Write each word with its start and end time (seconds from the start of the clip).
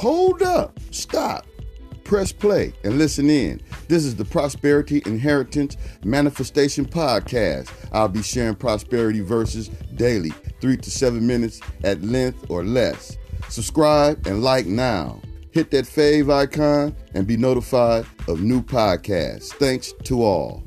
Hold 0.00 0.40
up, 0.40 0.80
stop, 0.92 1.44
press 2.04 2.32
play, 2.32 2.72
and 2.84 2.96
listen 2.96 3.28
in. 3.28 3.60
This 3.86 4.06
is 4.06 4.16
the 4.16 4.24
Prosperity 4.24 5.02
Inheritance 5.04 5.76
Manifestation 6.04 6.86
Podcast. 6.86 7.70
I'll 7.92 8.08
be 8.08 8.22
sharing 8.22 8.54
prosperity 8.54 9.20
verses 9.20 9.68
daily, 9.96 10.30
three 10.62 10.78
to 10.78 10.90
seven 10.90 11.26
minutes 11.26 11.60
at 11.84 12.00
length 12.00 12.46
or 12.48 12.64
less. 12.64 13.18
Subscribe 13.50 14.26
and 14.26 14.42
like 14.42 14.64
now. 14.64 15.20
Hit 15.50 15.70
that 15.72 15.84
fave 15.84 16.32
icon 16.32 16.96
and 17.12 17.26
be 17.26 17.36
notified 17.36 18.06
of 18.26 18.40
new 18.40 18.62
podcasts. 18.62 19.52
Thanks 19.52 19.92
to 20.04 20.22
all. 20.22 20.64